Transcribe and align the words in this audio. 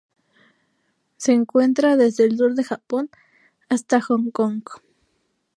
Se 1.17 1.31
encuentra 1.31 1.95
desde 1.95 2.23
el 2.25 2.35
sur 2.35 2.55
del 2.55 2.65
Japón 2.65 3.11
hasta 3.69 4.01
Hong 4.01 4.31
Kong. 4.31 4.63